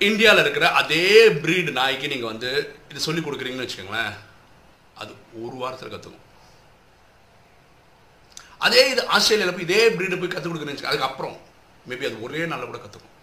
இந்தியாவில் 0.00 0.42
இருக்கிற 0.44 0.66
அதே 0.80 1.04
ப்ரீடு 1.42 1.70
நாய்க்கு 1.78 2.12
நீங்கள் 2.12 2.32
வந்து 2.32 2.50
இது 2.90 3.06
சொல்லி 3.06 3.22
கொடுக்குறீங்கன்னு 3.26 3.66
வச்சுக்கோங்களேன் 3.66 4.12
அது 5.02 5.12
ஒரு 5.44 5.56
வாரத்தில் 5.62 5.92
கற்றுக்கும் 5.94 6.26
அதே 8.66 8.82
இது 8.92 9.02
ஆஸ்திரேலியாவில் 9.16 9.56
போய் 9.56 9.68
இதே 9.68 9.82
ப்ரீடு 9.96 10.20
போய் 10.22 10.32
கற்றுக் 10.32 10.52
கொடுக்குறீங்க 10.52 10.90
அதுக்கப்புறம் 10.92 11.36
மேபி 11.90 12.08
அது 12.08 12.24
ஒரே 12.26 12.40
நாளில் 12.50 12.70
கூட 12.70 12.80
கற்றுக்கும் 12.80 13.16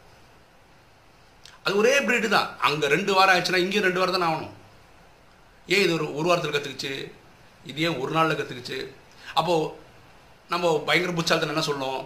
அது 1.66 1.74
ஒரே 1.82 1.94
ப்ரீடு 2.08 2.28
தான். 2.36 2.50
அங்கே 2.68 2.88
ரெண்டு 2.94 3.12
வாரம் 3.16 3.34
ஆயிடுச்சுன்னா 3.34 3.64
இங்கேயும் 3.64 3.88
ரெண்டு 3.88 4.02
வாரம் 4.02 4.16
தான் 4.16 4.28
ஆகணும். 4.28 4.54
ஏன் 5.68 5.84
இது 5.86 5.94
ஒரு 5.98 6.06
ஒரு 6.20 6.28
வாரத்தில் 6.30 6.56
கற்றுக்குச்சு 6.56 6.94
இது 7.72 7.82
ஏன் 7.88 8.00
ஒரு 8.04 8.12
நாளில் 8.18 8.40
கற்றுக்குச்சு 8.40 8.78
அப்போது 9.40 9.72
நம்ம 10.52 10.74
பயங்கர 10.88 11.14
புச்சாலத்தில் 11.18 11.54
என்ன 11.54 11.64
சொல்லணும் 11.70 12.04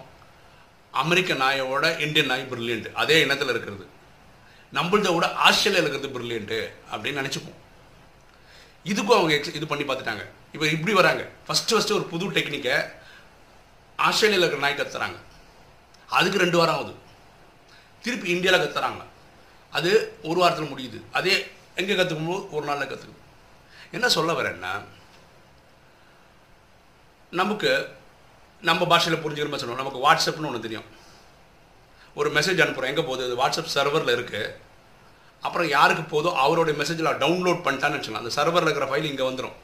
அமெரிக்க 1.01 1.33
நாயோட 1.41 1.85
இந்தியன் 2.05 2.31
நாய் 2.31 2.49
பிரில்லியன்ட் 2.51 2.87
அதே 3.01 3.17
இனத்தில் 3.25 3.51
இருக்கிறது. 3.53 3.85
நம்மள்த 4.77 5.09
விட 5.15 5.25
ஆஸ்திரேலியாவில் 5.45 5.89
இருக்கிறது 5.89 6.15
பிரில்லியன்ட்டு 6.15 6.59
அப்படின்னு 6.93 7.21
நினச்சிப்போம். 7.21 7.59
இதுக்கும் 8.91 9.17
அவங்க 9.17 9.33
எக்ஸ் 9.37 9.57
இது 9.57 9.67
பண்ணி 9.71 9.85
பார்த்துட்டாங்க. 9.89 10.23
இப்போ 10.53 10.65
இப்படி 10.75 10.93
வராங்க. 10.99 11.23
ஃபஸ்ட்டு 11.47 11.75
ஃபஸ்ட்டு 11.75 11.97
ஒரு 11.97 12.05
புது 12.13 12.31
டெக்னிக்கை 12.37 12.75
ஆஸ்திரேலியாவில் 14.07 14.47
இருக்கிற 14.47 14.63
நாய் 14.65 14.79
கத்துறாங்க. 14.79 15.19
அதுக்கு 16.17 16.43
ரெண்டு 16.43 16.59
வாரம் 16.61 16.77
ஆகுது. 16.79 16.93
திருப்பி 18.05 18.29
இந்தியாவில் 18.35 18.63
கத்துறாங்க. 18.63 19.03
அது 19.77 19.91
ஒரு 20.29 20.39
வாரத்தில் 20.43 20.71
முடியுது. 20.73 20.99
அதே 21.19 21.35
எங்கே 21.81 21.95
கற்றுக்கும் 21.99 22.49
ஒரு 22.55 22.65
நாளில் 22.69 22.91
கற்றுக்கணும் 22.93 23.19
என்ன 23.97 24.07
சொல்ல 24.17 24.31
வரேன்னா 24.39 24.73
நமக்கு 27.39 27.71
நம்ம 28.69 28.85
பாஷையில் 28.91 29.21
புரிஞ்சுக்கிற 29.23 29.49
மாதிரி 29.51 29.63
சொல்லுவோம் 29.63 29.83
நமக்கு 29.83 30.01
வாட்ஸ்அப்னு 30.05 30.49
ஒன்று 30.49 30.65
தெரியும். 30.65 30.87
ஒரு 32.19 32.29
மெசேஜ் 32.37 32.61
அனுப்புகிறோம் 32.63 32.91
எங்கே 32.91 33.03
போகுது? 33.09 33.25
அது 33.27 33.35
வாட்ஸ்அப் 33.41 33.73
சர்வரில் 33.75 34.15
இருக்குது 34.17 34.51
அப்புறம் 35.47 35.69
யாருக்கு 35.75 36.03
போதோ 36.13 36.29
அவருடைய 36.45 36.75
மெசேஜில் 36.81 37.17
டவுன்லோட் 37.23 37.61
பண்ணிட்டான்னு 37.65 37.97
வச்சுக்கலாம் 37.97 38.23
அந்த 38.23 38.33
சர்வரில் 38.39 38.69
இருக்கிற 38.69 38.87
ஃபைல் 38.91 39.09
இங்கே 39.11 39.25
வந்துடும் 39.29 39.55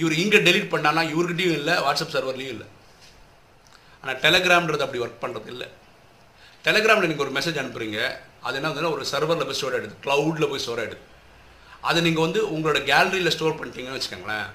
இவர் 0.00 0.14
இங்கே 0.22 0.38
டெலிட் 0.46 0.72
பண்ணானா 0.74 1.02
இவர்கிட்டையும் 1.12 1.58
இல்லை 1.60 1.74
வாட்ஸ்அப் 1.86 2.14
சர்வர்லேயும் 2.16 2.54
இல்லை. 2.54 2.68
ஆனால் 4.02 4.18
டெலகிராம்ன்றது 4.24 4.84
அப்படி 4.86 5.02
ஒர்க் 5.04 5.22
பண்ணுறது 5.24 5.50
இல்லை. 5.54 5.68
டெலகிராமில் 6.66 7.10
நீங்கள் 7.10 7.26
ஒரு 7.26 7.34
மெசேஜ் 7.38 7.60
அனுப்புகிறீங்க 7.62 8.00
அது 8.46 8.56
என்ன 8.58 8.70
வந்து 8.72 8.94
ஒரு 8.96 9.04
சர்வரில் 9.12 9.48
போய் 9.48 9.58
ஸ்டோர் 9.58 9.76
ஆகிடுது 9.76 9.96
க்ளவுடில் 10.04 10.50
போய் 10.52 10.64
ஸ்டோர் 10.64 10.82
ஆகிடுது 10.84 11.04
அதை 11.88 11.98
நீங்கள் 12.06 12.24
வந்து 12.26 12.40
உங்களோட 12.54 12.80
கேலரியில் 12.90 13.34
ஸ்டோர் 13.36 13.58
பண்ணிட்டீங்கன்னு 13.60 13.98
வச்சுக்கோங்களேன். 13.98 14.48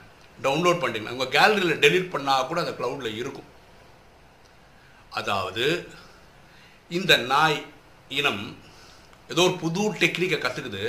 டவுன்லோட் 0.45 0.79
பண்ணிட்டீங்கன்னா 0.81 1.15
உங்கள் 1.17 1.33
கேலரியில் 1.35 1.81
டெலீட் 1.85 2.13
பண்ணால் 2.13 2.47
கூட 2.49 2.59
அந்த 2.63 2.73
க்ளவுடில் 2.79 3.17
இருக்கும். 3.21 3.49
அதாவது 5.19 5.65
இந்த 6.97 7.13
நாய் 7.31 7.59
இனம் 8.19 8.43
ஏதோ 9.31 9.43
ஒரு 9.47 9.55
புது 9.63 9.81
டெக்னிக்கை 10.03 10.39
கற்றுக்குது 10.39 10.83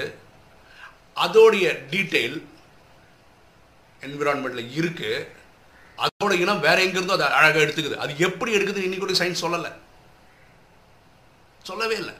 அதோடைய 1.25 1.67
டீட்டெயில் 1.93 2.37
என்விரான்மெண்ட்டில் 4.07 4.73
இருக்குது 4.78 5.26
அதோட 6.05 6.33
இனம் 6.43 6.64
வேற 6.67 6.78
எங்கேருந்தோ 6.87 7.17
அதை 7.19 7.28
அழகாக 7.38 7.64
எடுத்துக்குது. 7.64 7.97
அது 8.02 8.12
எப்படி 8.26 8.50
எடுக்குது 8.57 8.85
இன்னைக்கு 8.87 9.05
கூட 9.05 9.14
சயின்ஸ் 9.21 9.45
சொல்லலை. 9.45 9.71
சொல்லவே 11.69 11.97
இல்லை. 12.02 12.14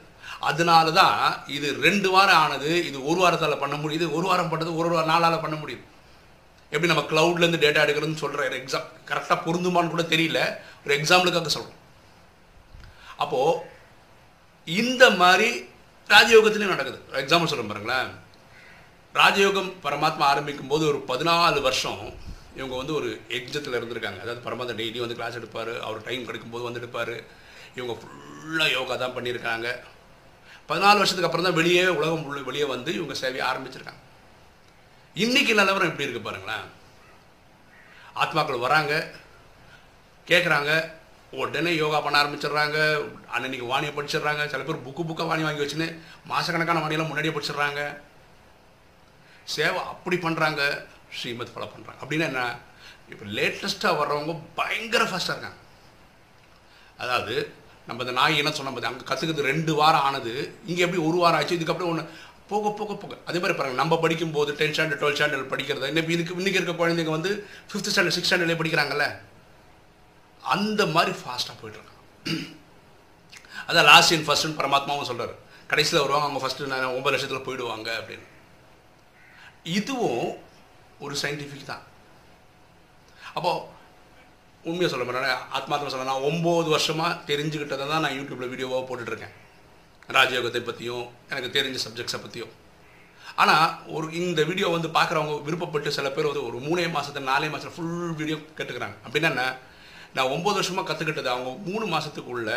அதனால 0.49 0.91
தான் 0.99 1.21
இது 1.55 1.67
ரெண்டு 1.85 2.09
வாரம் 2.15 2.41
ஆனது 2.43 2.69
இது 2.89 2.97
ஒரு 3.09 3.19
வாரத்தால் 3.23 3.61
பண்ண 3.61 3.75
முடியுது 3.83 4.05
ஒரு 4.17 4.25
வாரம் 4.31 4.51
பண்ணது 4.51 4.71
ஒரு 4.79 4.89
ஒரு 4.97 5.07
நாளால் 5.11 5.43
பண்ண 5.45 5.55
முடியுது 5.61 5.85
எப்படி 6.71 6.89
நம்ம 6.91 7.03
க்ளவுட்லேருந்து 7.11 7.63
டேட்டா 7.65 7.83
எடுக்கிறதுன்னு 7.85 8.23
சொல்கிற 8.23 8.47
எக்ஸாம் 8.61 8.87
கரெக்டாக 9.09 9.39
பொருந்துமான்னு 9.45 9.93
கூட 9.93 10.03
தெரியல. 10.13 10.39
ஒரு 10.85 10.93
எக்ஸாம்பிளுக்காக 10.99 11.51
சொல்கிறோம் 11.57 11.77
அப்போது 13.23 13.61
இந்த 14.81 15.03
மாதிரி 15.21 15.49
ராஜயோகத்துலேயும் 16.13 16.73
நடக்குது. 16.75 16.99
எக்ஸாம்பிள் 17.21 17.51
சொல்ல 17.51 17.65
பாருங்களேன். 17.71 18.09
ராஜயோகம் 19.19 19.69
பரமாத்மா 19.85 20.25
ஆரம்பிக்கும் 20.31 20.71
போது 20.71 20.83
ஒரு 20.91 20.99
பதினாலு 21.11 21.61
வருஷம் 21.67 22.01
இவங்க 22.57 22.75
வந்து 22.81 22.93
ஒரு 22.99 23.09
எக்ஸத்தில் 23.37 23.77
இருந்திருக்காங்க. 23.79 24.19
அதாவது 24.23 24.43
பரமாத்மா 24.47 24.75
டெய்லி 24.79 24.99
வந்து 25.03 25.17
கிளாஸ் 25.19 25.39
எடுப்பார் 25.39 25.71
அவர் 25.87 26.05
டைம் 26.07 26.27
கிடைக்கும்போது 26.27 26.67
வந்து 26.67 26.81
எடுப்பார். 26.81 27.15
இவங்க 27.77 27.93
ஃபுல்லாக 28.01 28.75
யோகா 28.77 28.95
தான் 28.95 29.15
பண்ணியிருக்காங்க. 29.17 29.67
பதினாலு 30.69 31.01
வருஷத்துக்கு 31.01 31.29
அப்புறம் 31.29 31.47
தான் 31.47 31.59
வெளியே 31.61 31.83
உலகம் 31.99 32.45
வெளியே 32.49 32.65
வந்து 32.75 32.93
இவங்க 32.99 33.15
சேவையை 33.21 33.45
ஆரம்பிச்சிருக்காங்க. 33.51 34.03
இன்னைக்கு 35.23 35.53
நிலவரம் 35.59 35.89
எப்படி 35.89 36.05
இருக்கு 36.05 36.21
பாருங்களேன். 36.25 36.65
ஆத்மாக்கள் 38.21 38.63
வராங்க 38.65 38.93
கேட்குறாங்க 40.29 40.71
உடனே 41.41 41.71
யோகா 41.79 41.99
பண்ண 42.03 42.19
ஆரம்பிச்சிடுறாங்க 42.21 42.77
அன்னன்னைக்கு 43.33 43.71
வாணியை 43.71 43.91
படிச்சிடுறாங்க 43.95 44.43
சில 44.51 44.63
பேர் 44.67 44.85
புக்கு 44.85 45.03
புக்காக 45.09 45.29
வாணி 45.31 45.45
வாங்கி 45.47 45.63
வச்சுன்னு 45.63 45.87
மாதக்கணக்கான 46.31 46.81
வாணியெல்லாம் 46.83 47.11
முன்னாடியே 47.11 47.33
படிச்சிடுறாங்க. 47.35 47.81
சேவை 49.55 49.81
அப்படி 49.93 50.19
பண்ணுறாங்க 50.25 50.61
ஸ்ரீமத் 51.19 51.53
ஃபாலோ 51.53 51.69
பண்ணுறாங்க 51.73 51.99
அப்படின்னா 52.03 52.29
என்ன? 52.31 52.43
இப்போ 53.11 53.25
லேட்டஸ்ட்டாக 53.37 53.99
வர்றவங்க 54.01 54.35
பயங்கர 54.61 55.03
ஃபாஸ்ட்டாக 55.09 55.35
இருக்காங்க. 55.35 55.59
அதாவது 57.03 57.35
நம்ம 57.87 58.03
இந்த 58.05 58.13
நாய் 58.17 58.39
என்ன 58.41 58.51
சொன்ன 58.55 58.87
அங்கே 58.89 59.09
கற்றுக்கிறது 59.11 59.51
ரெண்டு 59.51 59.71
வாரம் 59.81 60.05
ஆனது 60.07 60.33
இங்கே 60.69 60.83
எப்படி 60.85 61.01
ஒரு 61.09 61.17
வாரம் 61.21 61.39
ஆச்சு 61.39 61.57
இதுக்கப்புறம் 61.59 61.91
ஒன்று 61.93 62.03
போக 62.49 62.69
போக 62.79 62.93
போக. 63.01 63.13
அதே 63.27 63.39
மாதிரி 63.39 63.57
பாருங்கள் 63.57 63.81
நம்ம 63.81 63.97
படிக்கும்போது 64.03 64.51
டென்த் 64.59 64.75
ஸ்டாண்டர்ட் 64.75 65.01
டுவெல்த் 65.01 65.19
ஸ்டாண்டர்ட் 65.19 65.51
படிக்கிறது 65.53 65.89
இன்னும் 65.91 66.13
இதுக்கு 66.15 66.37
இன்றைக்கி 66.39 66.59
இருக்க 66.59 66.75
குழந்தைங்க 66.81 67.13
வந்து 67.17 67.31
ஃபிஃப்த் 67.69 67.91
ஸ்டாண்டர்ட் 67.93 68.17
சிக்ஸ் 68.17 68.29
ஸ்டாண்டர்ட்லேயே 68.29 68.61
படிக்கிறாங்கல்ல? 68.61 69.07
அந்த 70.43 70.81
மாதிரி 70.95 71.11
ஃபாஸ்ட்டாக 71.19 71.55
போயிட்டுருக்காங்க 71.61 71.97
அதான் 73.67 73.87
லாஸ்ட் 73.91 74.13
இன் 74.15 74.25
ஃபர்ஸ்ட்னு 74.27 74.59
பரமாத்மாவும் 74.61 75.09
சொல்கிறார் 75.11 75.33
கடைசியில் 75.71 76.01
வருவாங்க 76.01 76.25
அவங்க 76.27 76.41
ஃபஸ்ட்டு 76.43 76.69
நான் 76.71 76.95
ஒம்பது 76.97 77.13
லட்சத்தில் 77.13 77.45
போயிடுவாங்க 77.47 77.89
அப்படின்னு. 77.99 78.27
இதுவும் 79.79 80.29
ஒரு 80.99 81.15
சயின்டிஃபிக் 81.21 81.69
தான். 81.71 81.83
அப்போது 83.37 83.65
உண்மையை 84.69 84.89
சொல்ல 84.91 85.05
மாட்டேன் 85.05 85.43
ஆத்மாத்மா 85.57 85.91
சொல்ல 85.91 86.09
நான் 86.11 86.27
ஒம்பது 86.29 86.69
வருஷமாக 86.75 87.19
தெரிஞ்சுக்கிட்டதை 87.29 87.85
தான் 87.91 88.03
நான் 88.05 88.17
யூடியூப்பில் 88.19 88.51
வீடியோவாக 88.53 88.83
போட்டுட்ருக்கேன் 88.87 89.35
ராஜயோகத்தை 90.17 90.61
பற்றியும் 90.67 91.05
எனக்கு 91.31 91.49
தெரிஞ்ச 91.57 91.79
சப்ஜெக்ட்ஸை 91.85 92.19
பற்றியும் 92.21 92.53
ஆனால் 93.41 93.65
ஒரு 93.95 94.05
இந்த 94.19 94.41
வீடியோ 94.49 94.67
வந்து 94.75 94.89
பார்க்குறவங்க 94.97 95.33
விருப்பப்பட்டு 95.47 95.89
சில 95.97 96.07
பேர் 96.15 96.29
வந்து 96.29 96.45
ஒரு 96.47 96.57
மூணே 96.67 96.85
மாதத்துல 96.95 97.27
நாலே 97.31 97.49
மாதத்தில் 97.51 97.75
ஃபுல் 97.75 98.15
வீடியோ 98.19 98.37
கேட்டுக்கிறாங்க. 98.57 98.95
அப்படின்னா 99.05 99.29
என்ன? 99.33 99.43
நான் 100.15 100.31
ஒம்பது 100.35 100.57
வருஷமாக 100.59 100.87
கற்றுக்கிட்டது 100.89 101.29
அவங்க 101.33 101.51
மூணு 101.67 101.85
மாதத்துக்குள்ள 101.93 102.51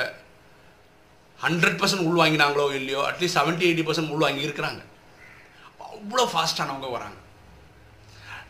ஹண்ட்ரட் 1.38 1.78
பர்சன்ட் 1.80 2.06
உள் 2.08 2.20
வாங்கினாங்களோ 2.22 2.66
இல்லையோ 2.78 3.00
அட்லீஸ்ட் 3.08 3.38
செவன்ட்டி 3.38 3.66
எயிட்டி 3.68 3.84
பர்சன்ட் 3.88 4.12
உள் 4.14 4.24
வாங்கி 4.26 4.46
இருக்கிறாங்க. 4.48 4.82
அவ்வளோ 5.94 6.24
ஃபாஸ்ட்டானவங்க 6.32 6.90
வராங்க. 6.96 7.18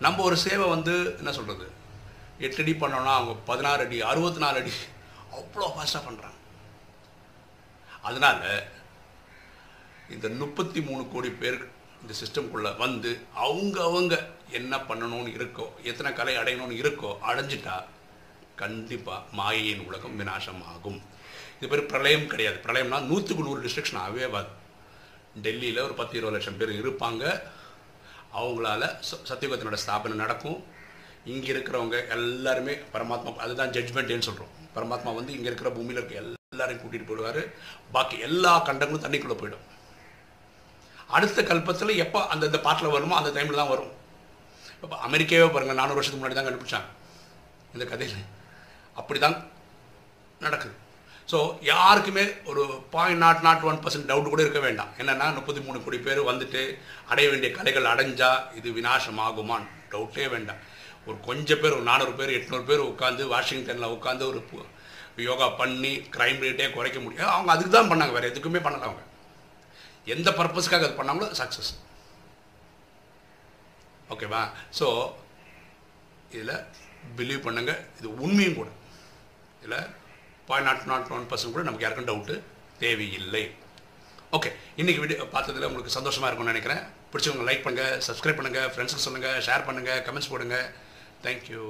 நம்ம 0.04 0.22
ஒரு 0.28 0.36
சேவை 0.44 0.66
வந்து 0.74 0.94
என்ன 1.20 1.32
சொல்கிறது 1.38 1.66
எட்டு 2.46 2.62
அடி 2.62 2.72
பண்ணோன்னா 2.82 3.12
அவங்க 3.18 3.34
பதினாறு 3.50 3.82
அடி 3.86 3.98
அறுபத்தி 4.10 4.40
நாலு 4.44 4.56
அடி 4.62 4.72
அவ்வளோ 5.38 5.68
ஃபாஸ்ட்டாக 5.74 6.02
பண்ணுறாங்க 6.06 6.38
அதனால் 8.06 8.40
இந்த 10.12 10.28
முப்பத்தி 10.28 10.80
மூணு 10.80 11.08
கோடி 11.08 11.30
பேர் 11.30 11.68
இந்த 12.02 12.14
சிஸ்டம்குள்ளே 12.24 12.76
வந்து 12.76 13.18
அவங்க 13.34 13.82
அவங்க 13.82 14.28
என்ன 14.50 14.76
பண்ணணும்னு 14.76 15.30
இருக்கோ 15.30 15.66
எத்தனை 15.82 16.12
கலை 16.12 16.36
அடையணும்னு 16.36 16.84
இருக்கோ 16.84 17.16
அடைஞ்சிட்டா 17.28 17.84
கண்டிப்பாக 18.56 19.24
மாயையின் 19.32 19.86
உலகம் 19.86 20.20
விநாசம் 20.20 20.64
ஆகும் 20.66 21.02
இது 21.60 21.68
பேர் 21.68 21.86
பிரளயம் 21.86 22.26
கிடையாது. 22.26 22.60
பிரளயம்னா 22.62 23.00
நூற்றுக்கு 23.00 23.44
நூறு 23.44 23.62
டிஸ்ட்ரிக்ஷன் 23.62 23.96
ஆகவே 23.96 24.24
ஆகாது. 24.24 24.46
டெல்லியில் 25.42 25.78
ஒரு 25.78 25.94
பத்து 25.94 26.18
இருபது 26.18 26.38
லட்சம் 26.38 26.56
பேர் 26.56 26.86
இருப்பாங்க. 26.86 27.40
அவங்களால 28.36 28.96
ச- 29.10 29.28
சத்தியுகத்தினோட 29.28 29.76
ஸ்தாபனை 29.86 30.14
நடக்கும். 30.14 30.64
இங்கே 31.24 31.52
இருக்கிறவங்க 31.52 32.08
எல்லாருமே 32.08 32.72
பரமாத்மா 32.72 33.36
அதுதான் 33.36 33.68
ஜட்ஜ்மெண்ட்னு 33.68 34.18
சொல்கிறோம் 34.18 34.50
பரமாத்மா 34.74 35.14
வந்து 35.14 35.32
இங்கே 35.32 35.44
இருக்கிற 35.44 35.70
பூமியில் 35.70 36.04
இருக்க 36.04 36.36
எல்லாரையும் 36.50 36.84
கூட்டிகிட்டு 36.84 37.10
போயிடுவார். 37.10 37.52
பாக்கி 37.92 38.18
எல்லா 38.18 38.58
கண்டங்களும் 38.58 39.12
தண்ணிக்குள்ளே 39.12 39.40
போயிடும். 39.40 39.71
அடுத்த 41.16 41.40
கல்பத்தில் 41.50 42.00
எப்போ 42.04 42.20
அந்தந்த 42.32 42.58
பாட்டில் 42.66 42.94
வருமோ 42.96 43.14
அந்த 43.20 43.30
டைமில் 43.36 43.60
தான் 43.60 43.72
வரும். 43.72 43.92
இப்போ 44.84 44.96
அமெரிக்காவே 45.06 45.48
பாருங்கள் 45.54 45.80
நானூறு 45.80 45.98
வருஷத்துக்கு 45.98 46.22
முன்னாடி 46.22 46.38
தான் 46.38 46.48
கண்டுபிடிச்சாங்க. 46.48 46.88
இந்த 47.74 47.84
கதையில். 47.90 48.24
அப்படி 49.00 49.18
தான் 49.24 49.36
நடக்குது. 50.46 50.74
ஸோ 51.30 51.38
யாருக்குமே 51.70 52.24
ஒரு 52.50 52.62
point 52.94 53.22
nought 53.24 53.44
nought 53.46 53.66
one 53.70 53.78
percent 53.84 54.08
doubt 54.10 54.32
கூட 54.32 54.42
இருக்க 54.44 54.60
வேண்டாம். 54.64 54.90
என்னென்னா 55.00 55.26
முப்பத்தி 55.36 55.60
மூணு 55.66 55.78
கோடி 55.84 55.98
பேர் 56.06 56.20
வந்துட்டு 56.30 56.62
அடைய 57.12 57.26
வேண்டிய 57.32 57.50
கலைகள் 57.58 57.90
அடைஞ்சால் 57.92 58.40
இது 58.58 58.68
விநாசம் 58.78 59.20
ஆகுமான்னு 59.26 59.70
டவுட்டே 59.92 60.26
வேண்டாம். 60.34 60.60
ஒரு 61.08 61.16
கொஞ்சம் 61.28 61.60
பேர் 61.62 61.76
ஒரு 61.78 61.86
நானூறு 61.90 62.12
பேர் 62.18 62.36
எட்நூறு 62.38 62.64
பேர் 62.70 62.88
உட்காந்து 62.90 63.22
வாஷிங்டனில் 63.34 63.94
உட்காந்து 63.96 64.26
ஒரு 64.32 64.42
யோகா 65.28 65.46
பண்ணி 65.60 65.94
க்ரைம் 66.16 66.42
ரேட்டே 66.44 66.66
குறைக்க 66.76 66.98
முடியும். 67.04 67.32
அவங்க 67.36 67.50
அதுக்கு 67.54 67.72
தான் 67.78 67.90
பண்ணாங்க 67.92 68.14
வேறு 68.18 68.30
எதுக்குமே 68.32 68.60
பண்ணல 68.66 68.86
அவங்க. 68.88 69.02
எந்த 70.14 70.28
பர்பஸ்க்காக 70.38 70.86
அது 70.88 70.98
பண்ணாங்களோ 71.00 71.28
சக்ஸஸ் 71.40 71.72
ஓகேவா 74.12 74.42
ஸோ 74.78 74.86
இதில் 76.36 76.56
பிலீவ் 77.18 77.44
பண்ணுங்கள் 77.46 77.80
இது 77.98 78.08
உண்மையும் 78.24 78.58
கூட. 78.60 78.68
இதில் 79.60 79.78
point 80.48 80.68
nought 80.68 80.88
nought 80.92 81.12
one 81.16 81.28
percent 81.30 81.54
கூட 81.54 81.64
நமக்கு 81.68 81.84
யாருக்கும் 81.84 82.08
டவுட்டு 82.10 82.34
தேவையில்லை. 82.82 83.44
ஓகே 84.36 84.50
இன்றைக்கி 84.80 85.00
வீடியோ 85.04 85.24
பார்த்ததில் 85.34 85.68
உங்களுக்கு 85.70 85.96
சந்தோஷமாக 85.96 86.28
இருக்கும்னு 86.28 86.54
நினைக்கிறேன். 86.54 86.82
பிடிச்சவங்க 87.12 87.46
லைக் 87.48 87.64
பண்ணுங்கள் 87.64 87.96
சப்ஸ்கிரைப் 88.06 88.38
பண்ணுங்கள் 88.38 88.68
ஃப்ரெண்ட்ஸுக்கு 88.74 89.06
சொல்லுங்கள் 89.06 89.40
ஷேர் 89.46 89.66
பண்ணுங்கள் 89.68 90.00
கமெண்ட்ஸ் 90.06 90.32
போடுங்க. 90.32 90.58
தேங்க்யூ 91.24 91.64